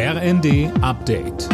[0.00, 1.48] RND Update.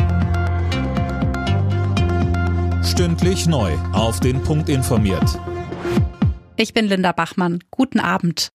[2.85, 3.73] Stündlich neu.
[3.94, 5.40] Auf den Punkt informiert.
[6.57, 7.61] Ich bin Linda Bachmann.
[7.71, 8.51] Guten Abend.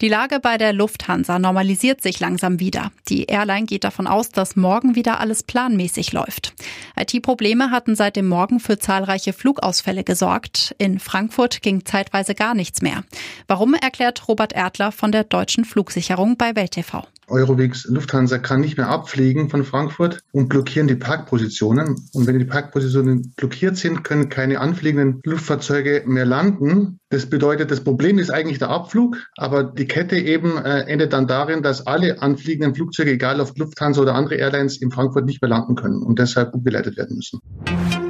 [0.00, 2.92] Die Lage bei der Lufthansa normalisiert sich langsam wieder.
[3.08, 6.54] Die Airline geht davon aus, dass morgen wieder alles planmäßig läuft.
[6.96, 10.76] IT-Probleme hatten seit dem Morgen für zahlreiche Flugausfälle gesorgt.
[10.78, 13.02] In Frankfurt ging zeitweise gar nichts mehr.
[13.48, 17.08] Warum erklärt Robert Erdler von der deutschen Flugsicherung bei Welt TV.
[17.28, 21.96] Eurowings Lufthansa kann nicht mehr abfliegen von Frankfurt und blockieren die Parkpositionen.
[22.12, 27.00] Und wenn die Parkpositionen blockiert sind, können keine anfliegenden Luftfahrzeuge mehr landen.
[27.10, 31.26] Das bedeutet, das Problem ist eigentlich der Abflug, aber die Kette eben äh, endet dann
[31.26, 35.48] darin, dass alle anfliegenden Flugzeuge, egal ob Lufthansa oder andere Airlines, in Frankfurt nicht mehr
[35.48, 38.07] landen können und deshalb umgeleitet werden müssen.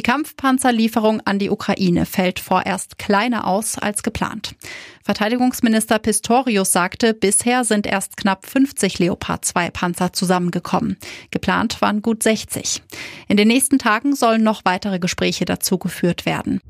[0.00, 4.54] Die Kampfpanzerlieferung an die Ukraine fällt vorerst kleiner aus als geplant.
[5.02, 10.96] Verteidigungsminister Pistorius sagte, bisher sind erst knapp 50 Leopard 2 Panzer zusammengekommen.
[11.30, 12.82] Geplant waren gut 60.
[13.28, 16.62] In den nächsten Tagen sollen noch weitere Gespräche dazu geführt werden.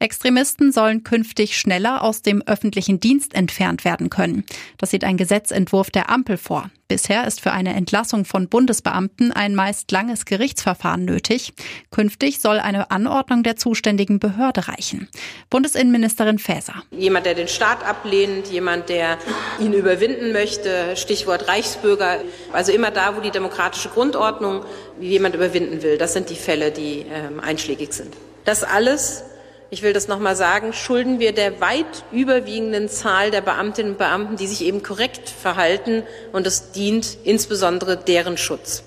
[0.00, 4.44] Extremisten sollen künftig schneller aus dem öffentlichen Dienst entfernt werden können.
[4.76, 6.70] Das sieht ein Gesetzentwurf der Ampel vor.
[6.88, 11.54] Bisher ist für eine Entlassung von Bundesbeamten ein meist langes Gerichtsverfahren nötig.
[11.90, 15.08] Künftig soll eine Anordnung der zuständigen Behörde reichen.
[15.48, 16.82] Bundesinnenministerin Faeser.
[16.90, 19.18] Jemand, der den Staat ablehnt, jemand, der
[19.58, 22.20] ihn überwinden möchte, Stichwort Reichsbürger,
[22.52, 24.64] also immer da, wo die demokratische Grundordnung
[25.00, 25.96] jemand überwinden will.
[25.96, 28.14] Das sind die Fälle, die äh, einschlägig sind.
[28.44, 29.24] Das alles
[29.70, 34.36] ich will das nochmal sagen, schulden wir der weit überwiegenden Zahl der Beamtinnen und Beamten,
[34.36, 36.04] die sich eben korrekt verhalten.
[36.32, 38.84] Und es dient insbesondere deren Schutz.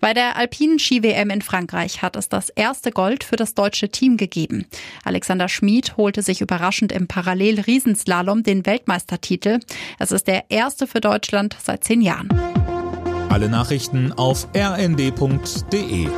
[0.00, 4.16] Bei der alpinen Ski-WM in Frankreich hat es das erste Gold für das deutsche Team
[4.16, 4.66] gegeben.
[5.04, 9.60] Alexander Schmid holte sich überraschend im Parallel-Riesenslalom den Weltmeistertitel.
[9.98, 12.30] Es ist der erste für Deutschland seit zehn Jahren.
[13.28, 16.08] Alle Nachrichten auf rnd.de